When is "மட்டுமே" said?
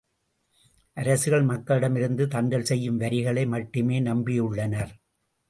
3.45-3.99